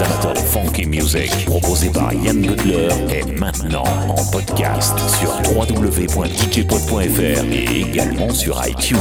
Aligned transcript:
les 0.00 0.06
amateurs 0.06 0.36
funky 0.36 0.86
music, 0.86 1.44
proposé 1.46 1.90
par 1.90 2.12
Yann 2.12 2.40
Butler, 2.40 2.88
est 3.10 3.38
maintenant 3.38 3.84
en 4.08 4.24
podcast 4.30 4.98
sur 5.18 5.30
www.djpod.fr 5.52 7.44
et 7.52 7.80
également 7.80 8.32
sur 8.32 8.60
iTunes. 8.66 8.98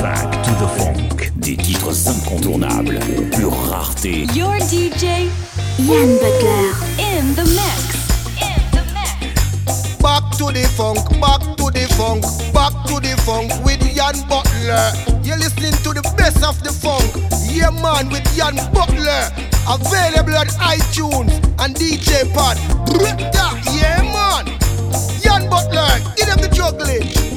Back 0.00 0.30
to 0.42 0.50
the 0.50 0.68
Funk, 0.78 1.30
des 1.36 1.56
titres 1.56 2.08
incontournables, 2.08 2.98
pure 3.32 3.54
rareté. 3.70 4.26
Your 4.34 4.54
DJ, 4.60 5.28
Yann 5.78 6.18
Butler, 6.18 6.72
in 6.98 7.34
the 7.34 7.44
mix. 7.50 7.96
Back 10.00 10.22
to 10.38 10.52
the 10.52 10.66
funk, 10.76 11.20
back 11.20 11.40
to 11.56 11.70
the 11.72 11.86
funk, 11.94 12.22
back 12.52 12.72
to 12.86 13.00
the 13.00 13.16
funk 13.22 13.52
with 13.64 13.82
Yan 13.94 14.14
Butler. 14.28 14.92
You're 15.24 15.38
listening 15.38 15.74
to 15.82 15.92
the 15.92 16.02
best 16.16 16.44
of 16.44 16.62
the 16.62 16.70
funk. 16.70 17.10
Yeah, 17.50 17.70
man, 17.70 18.08
with 18.10 18.26
Yan 18.36 18.56
Butler. 18.72 19.45
Available 19.68 20.36
on 20.36 20.46
iTunes 20.62 21.32
and 21.58 21.74
DJ 21.74 22.32
Pod. 22.32 22.56
Yeah, 23.74 24.00
man. 24.02 24.46
Yann 25.22 25.50
Butler, 25.50 26.14
give 26.16 26.28
them 26.28 26.38
the 26.40 26.48
juggling. 26.52 27.35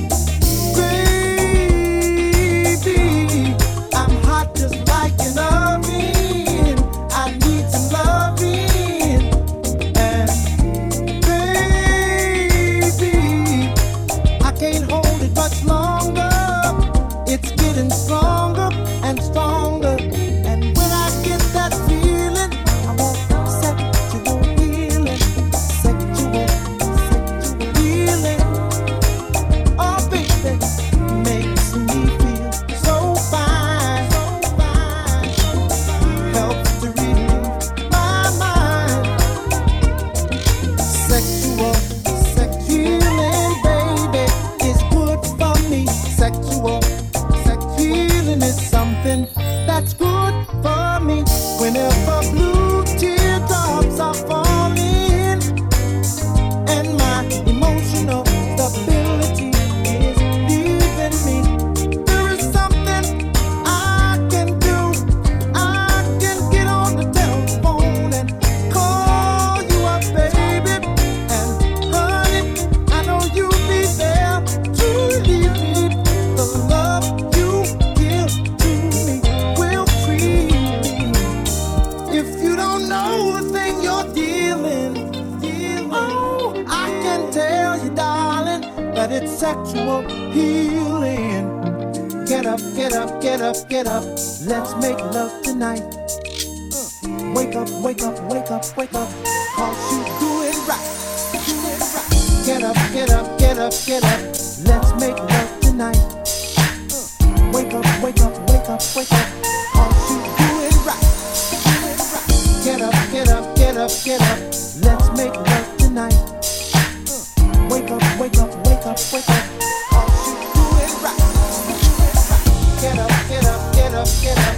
up, 123.99 124.07
get 124.21 124.37
up. 124.37 124.48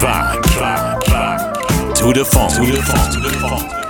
back, 0.00 0.42
back, 0.58 1.04
back 1.06 1.54
to 1.94 2.12
the 2.12 2.24
phone. 2.24 2.50
To 2.50 2.72
the 2.72 2.82
phone. 2.82 3.12
To 3.12 3.20
the 3.20 3.30
phone. 3.40 3.83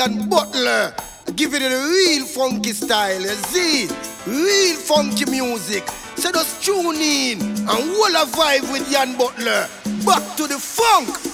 Yann 0.00 0.30
Butler. 0.30 0.94
Give 1.36 1.52
it 1.52 1.60
a 1.60 1.68
real 1.68 2.24
funky 2.24 2.72
style, 2.72 3.20
you 3.20 3.28
see? 3.52 3.86
Real 4.26 4.76
funky 4.76 5.26
music. 5.30 5.86
So 6.16 6.32
just 6.32 6.64
tune 6.64 6.96
in 6.96 7.38
and 7.42 7.68
hold 7.68 8.14
a 8.14 8.24
vibe 8.32 8.72
with 8.72 8.90
Yann 8.90 9.18
Butler. 9.18 9.68
Back 10.06 10.36
to 10.38 10.46
the 10.46 10.58
funk. 10.58 11.29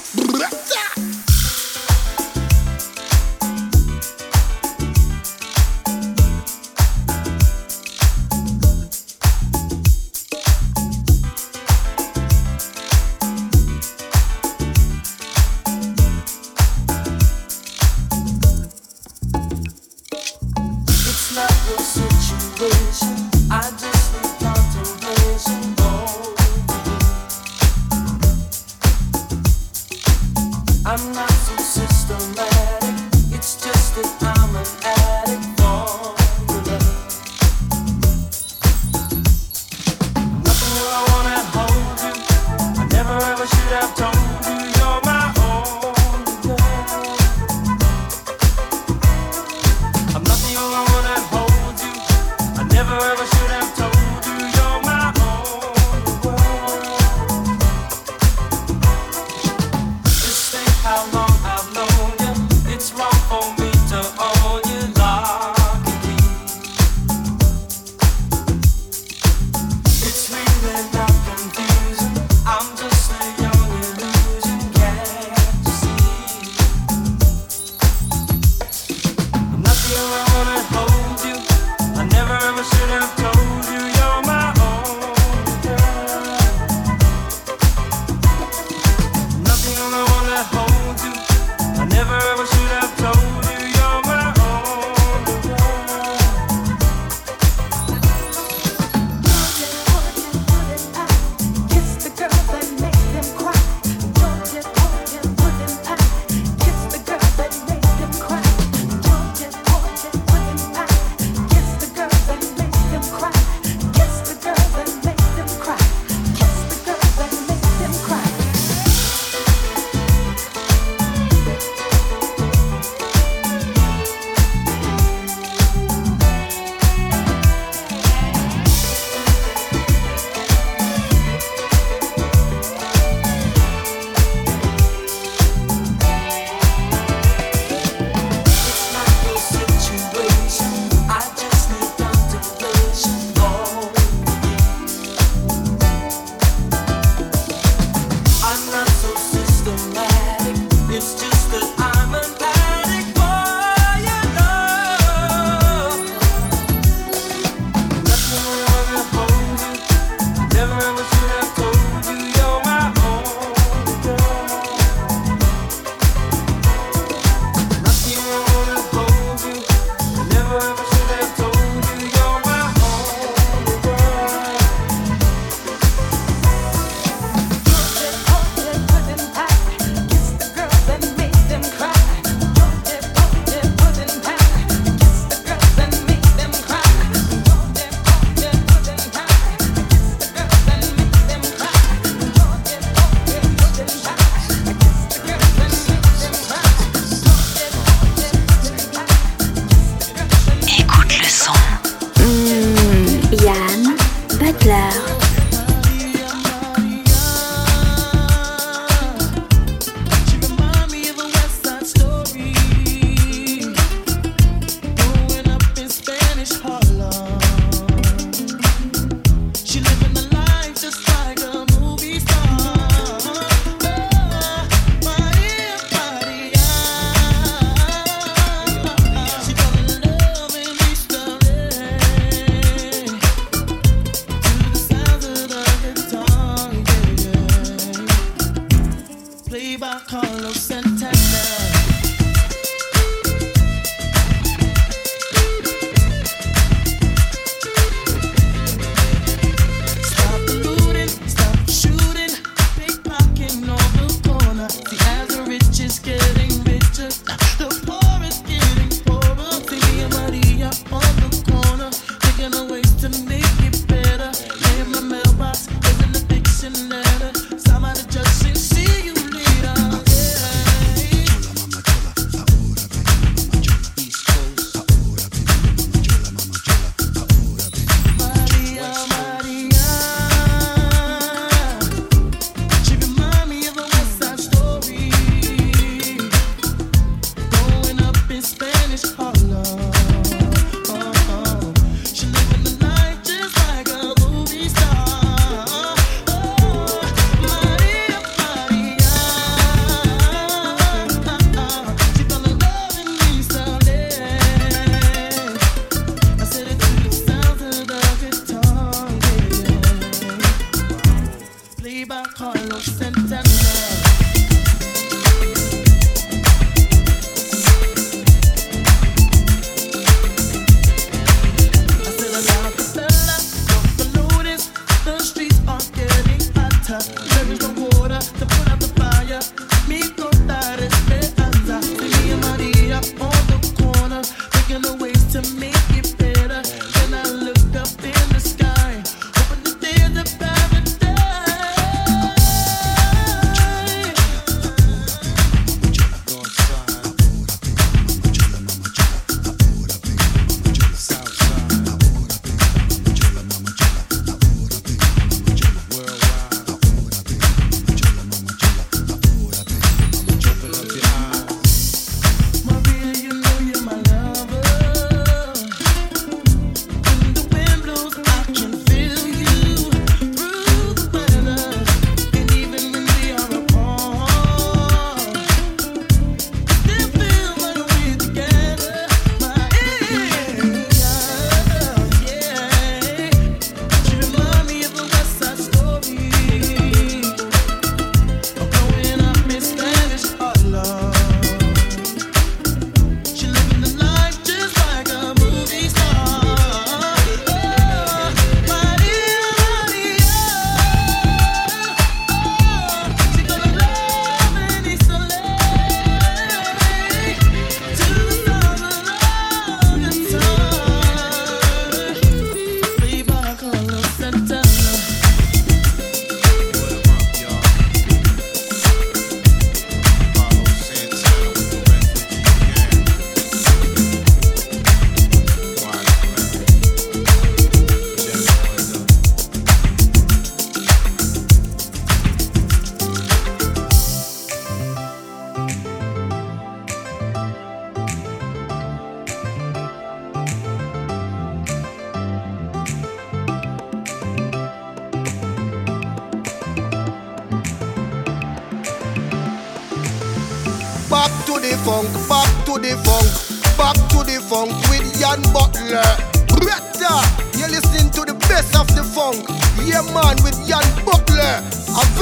Viva 239.76 240.00
Carlos 240.08 240.56
Santana. 240.56 241.25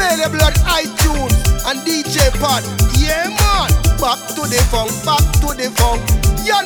Australia 0.04 0.28
Blood 0.28 0.54
iTunes 0.68 1.32
and 1.64 1.80
DJ 1.80 2.28
Pod. 2.38 2.62
Yeah, 2.98 3.28
man. 3.40 3.70
Back 3.98 4.20
to 4.36 4.42
the 4.42 4.60
funk, 4.70 4.92
back 5.02 5.24
to 5.40 5.56
the 5.56 5.70
funk. 5.70 6.02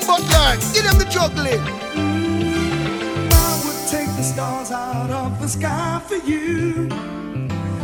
Butler, 0.09 0.57
give 0.75 0.85
them 0.85 0.99
the 0.99 1.05
juggling. 1.05 1.61
Mm, 1.95 3.31
I 3.33 3.63
would 3.65 3.89
take 3.89 4.09
the 4.17 4.23
stars 4.25 4.73
out 4.73 5.11
of 5.11 5.41
the 5.41 5.47
sky 5.49 6.01
for 6.05 6.17
you. 6.17 6.89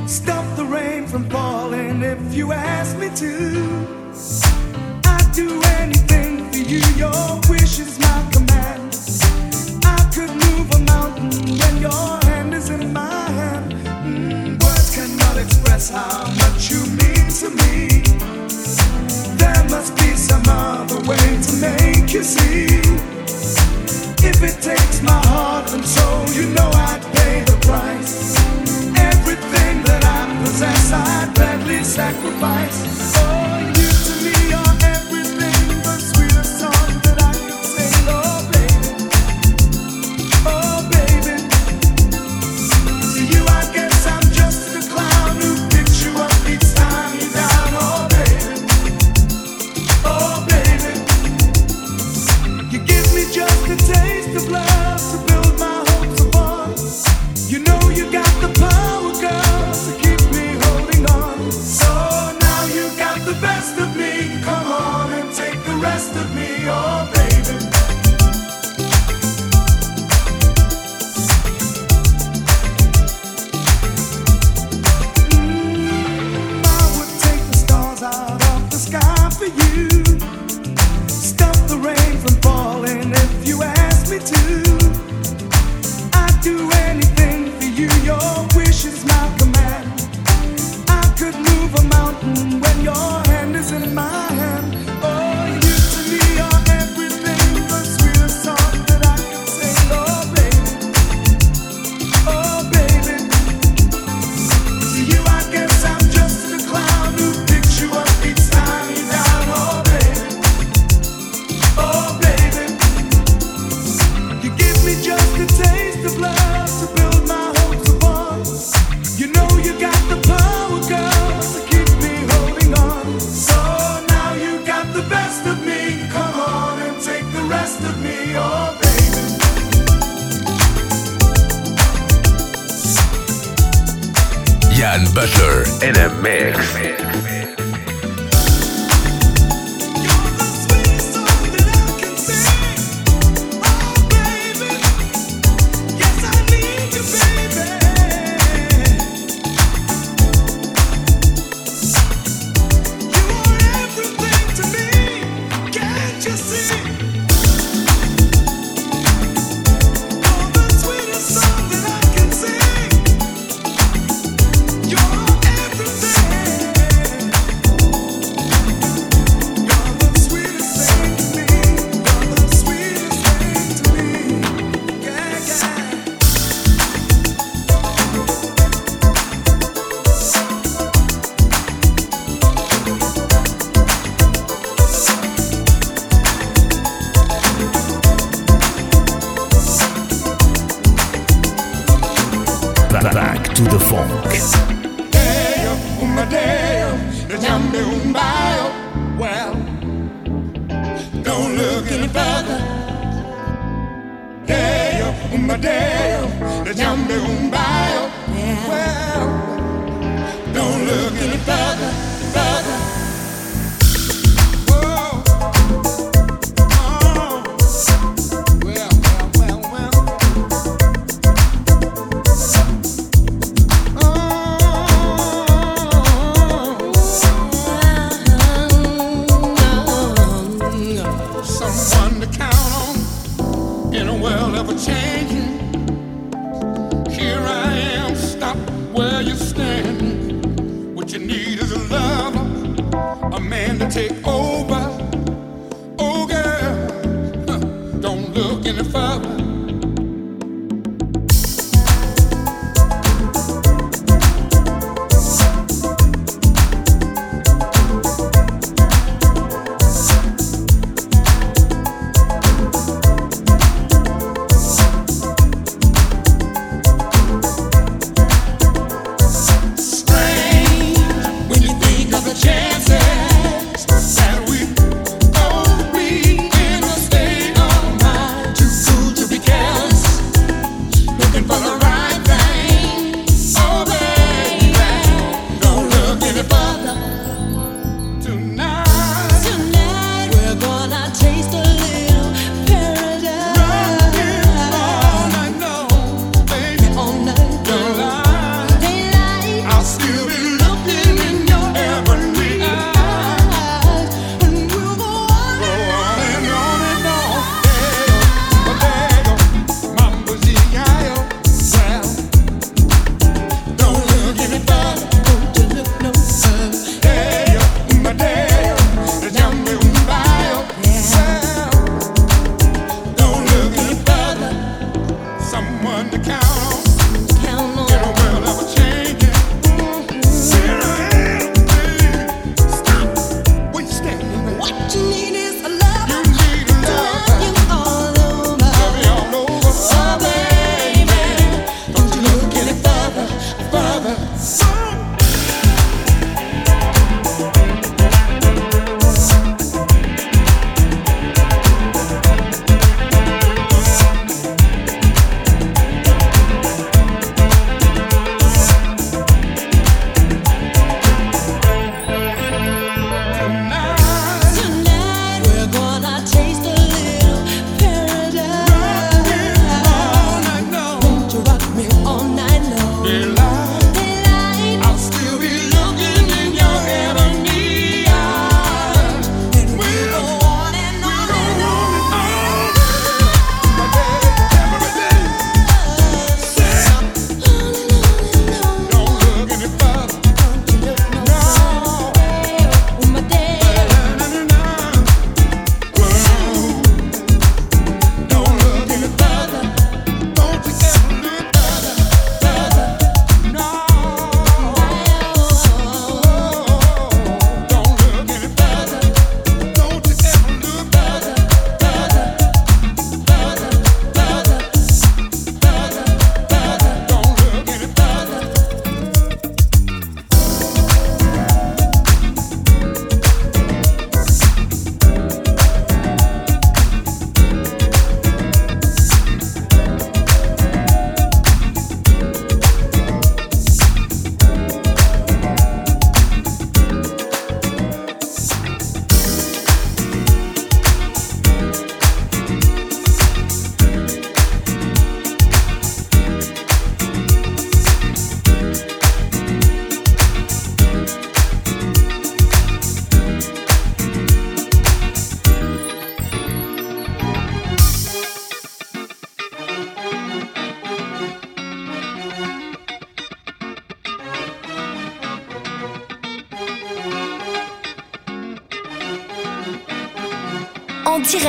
Stop 0.08 0.44
the 0.56 0.64
rain 0.64 1.06
from 1.06 1.30
falling 1.30 2.02
if 2.02 2.34
you 2.34 2.50
ask 2.52 2.96
me 2.98 3.10
to. 3.14 3.86
I'd 5.06 5.30
do 5.32 5.62
anything 5.78 6.50
for 6.50 6.58
you. 6.58 6.82
Your 6.96 7.40
wish 7.48 7.78
is 7.78 8.00
my 8.00 8.28
command. 8.32 8.98
I 9.84 10.10
could 10.12 10.30
move 10.30 10.68
a 10.72 10.80
mountain 10.80 11.58
when 11.58 11.80
your 11.80 12.18
hand 12.24 12.54
is 12.54 12.70
in 12.70 12.92
mine 12.92 13.13
express 15.44 15.90
how 15.90 16.26
much 16.42 16.70
you 16.70 16.80
mean 17.00 17.28
to 17.40 17.48
me. 17.60 18.02
There 19.36 19.64
must 19.68 19.94
be 19.96 20.10
some 20.16 20.42
other 20.48 21.00
way 21.08 21.26
to 21.46 21.52
make 21.60 22.12
you 22.12 22.22
see. 22.22 22.66
If 24.26 24.42
it 24.42 24.56
takes 24.62 25.02
my 25.02 25.20
heart 25.26 25.72
and 25.72 25.84
soul, 25.84 26.24
you 26.30 26.46
know 26.54 26.70
I'd 26.88 27.02
pay 27.12 27.44
the 27.44 27.58
price. 27.66 28.36
Everything 29.12 29.82
that 29.88 30.02
I 30.04 30.20
possess, 30.42 30.92
I'd 30.92 31.34
gladly 31.34 31.84
sacrifice. 31.84 32.78
Oh. 33.16 33.43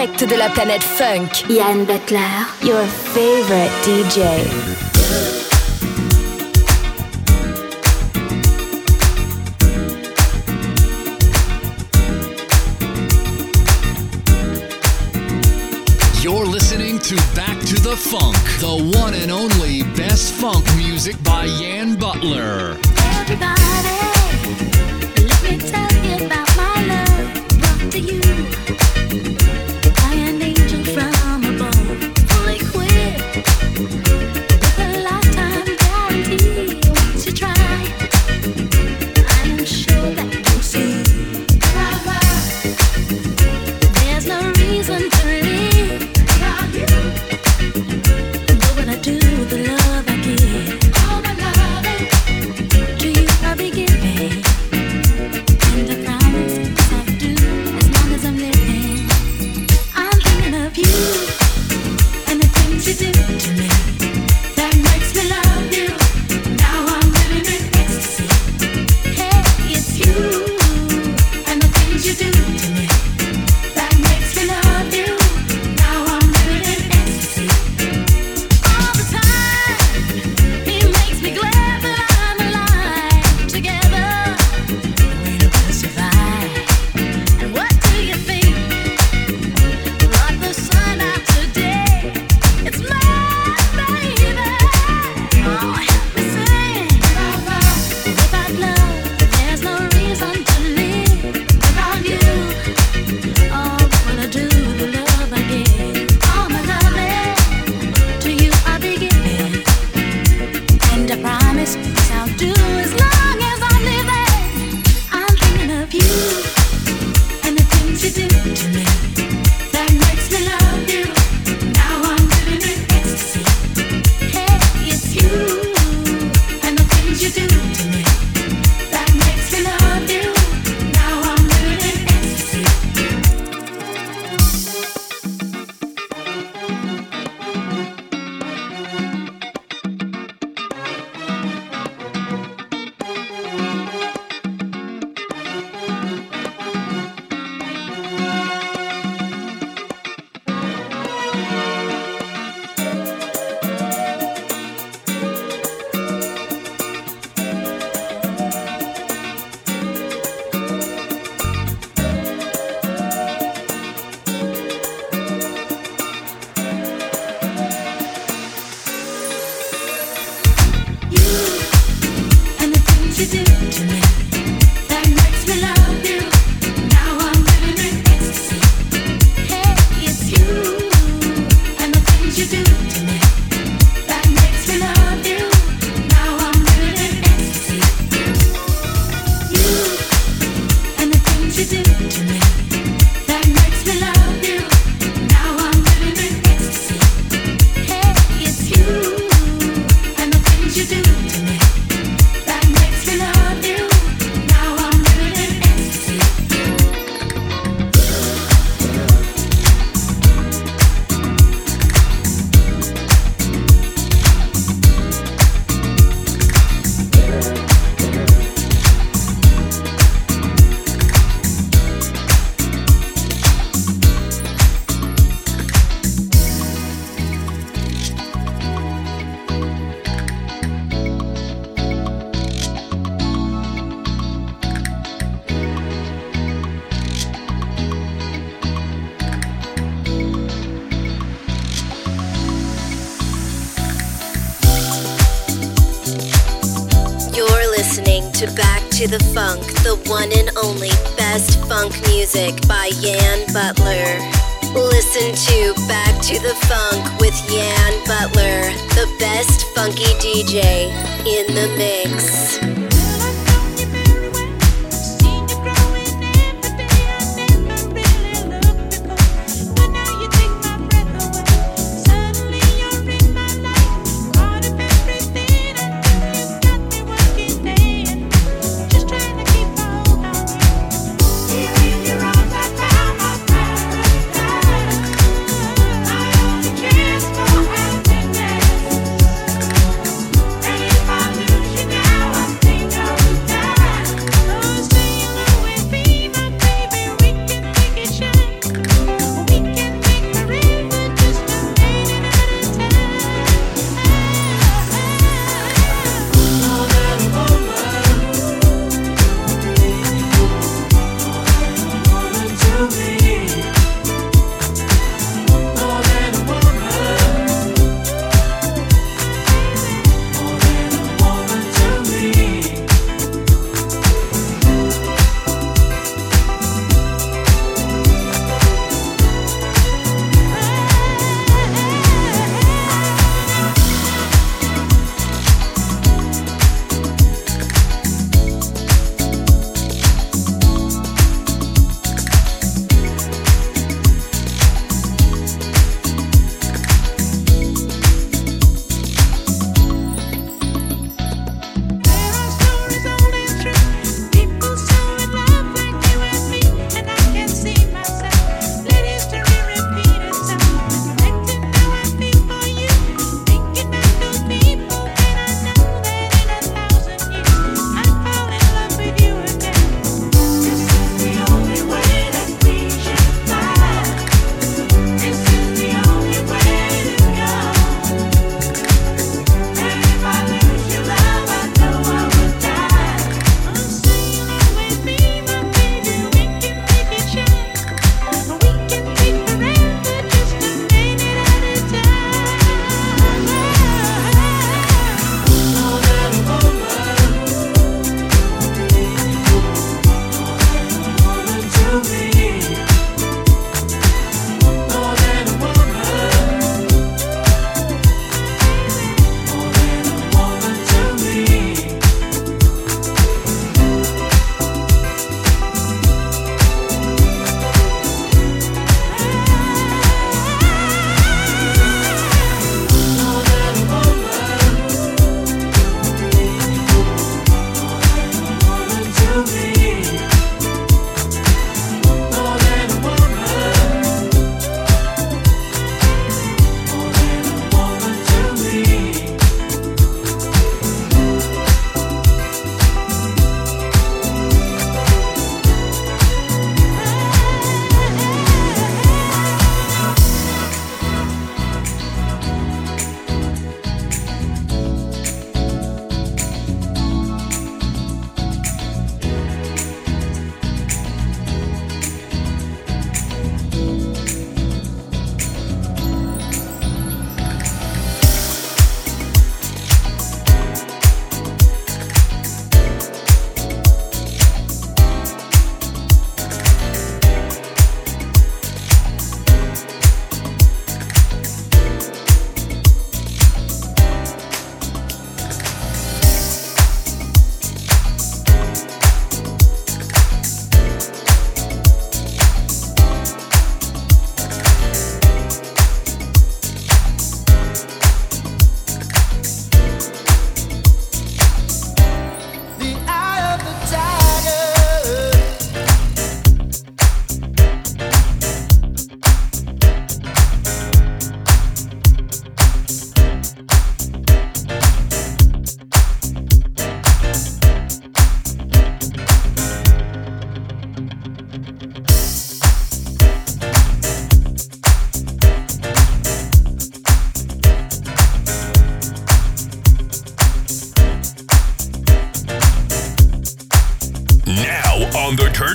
direct 0.05 0.29
de 0.29 0.35
la 0.35 0.49
planète 0.49 0.83
funk. 0.83 1.45
Yann 1.49 1.85
Butler, 1.85 2.45
your 2.63 2.85
favorite 2.85 3.71
DJ. 3.83 4.84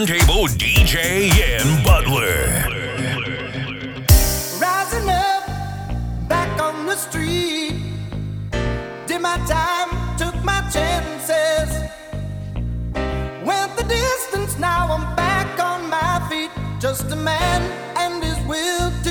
Turntable 0.07 0.47
DJ 0.47 1.29
Yann 1.37 1.85
Butler. 1.85 2.47
Rising 4.59 5.11
up, 5.11 6.27
back 6.27 6.59
on 6.59 6.87
the 6.87 6.97
street. 6.97 7.75
Did 9.07 9.21
my 9.21 9.37
time, 9.47 9.91
took 10.17 10.43
my 10.43 10.63
chances. 10.73 11.71
Went 13.45 13.77
the 13.77 13.85
distance, 13.87 14.59
now 14.59 14.91
I'm 14.91 15.15
back 15.17 15.61
on 15.63 15.91
my 15.91 16.27
feet. 16.31 16.51
Just 16.81 17.13
a 17.13 17.17
man 17.17 17.61
and 17.99 18.25
his 18.25 18.39
will 18.47 18.91
to 19.05 19.10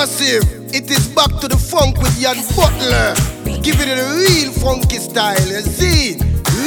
massive. 0.00 0.74
It 0.74 0.90
is 0.90 1.08
back 1.08 1.28
to 1.40 1.46
the 1.46 1.58
funk 1.58 1.98
with 1.98 2.18
Yann 2.18 2.40
Butler. 2.56 3.12
Give 3.60 3.76
it 3.80 3.88
a 3.92 4.16
real 4.16 4.50
funky 4.50 4.96
style, 4.96 5.46
you 5.46 5.60
see? 5.60 6.16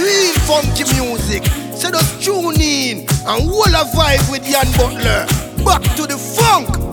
Real 0.06 0.38
funky 0.46 0.86
music. 0.94 1.44
So 1.74 1.90
just 1.90 2.22
tune 2.24 2.62
in 2.62 3.00
and 3.26 3.50
hold 3.50 3.74
a 3.74 3.90
vibe 3.98 4.30
with 4.30 4.48
Yann 4.48 4.70
Butler. 4.78 5.26
Back 5.66 5.82
to 5.96 6.06
the 6.06 6.16
funk. 6.16 6.84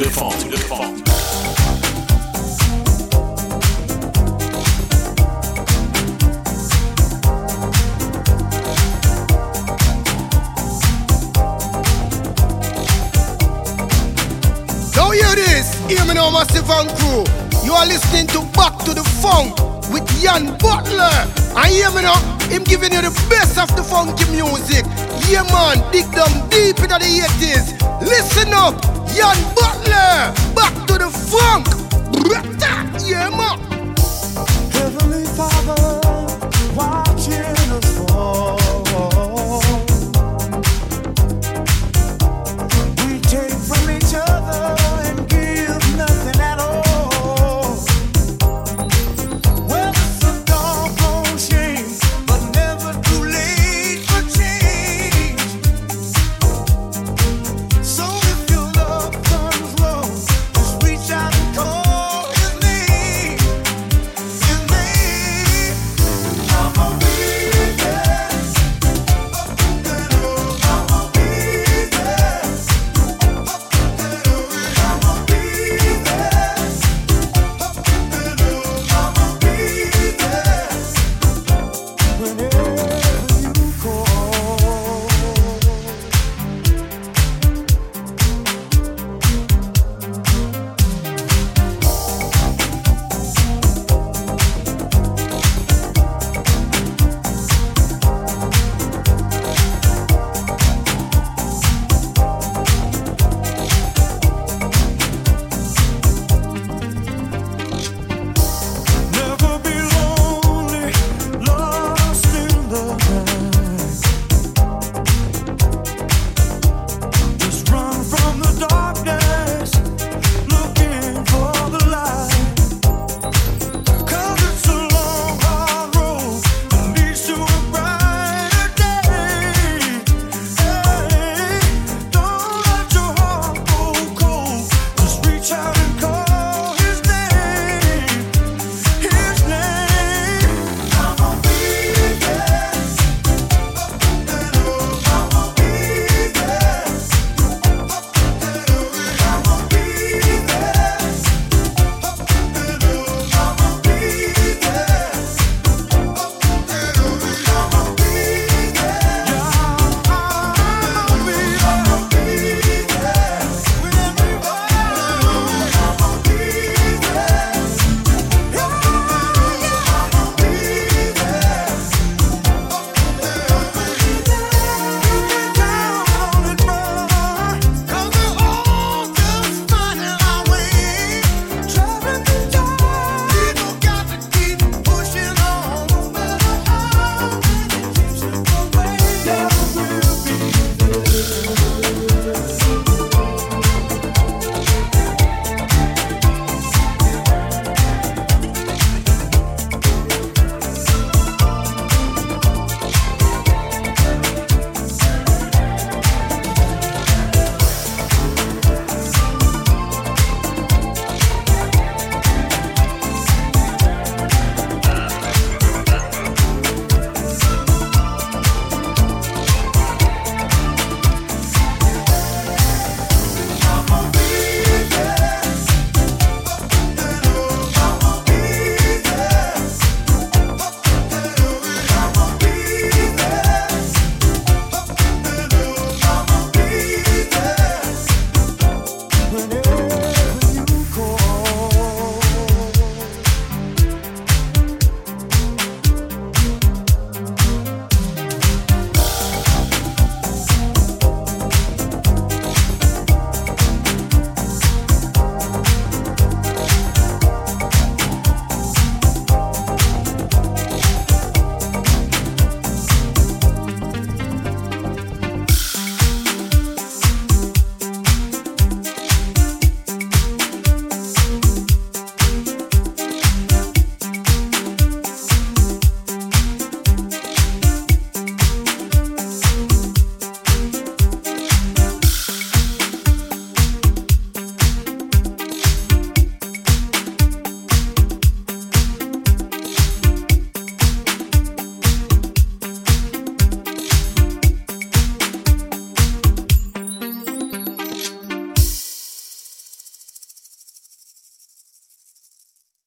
The 0.00 0.10
funk. 0.10 0.27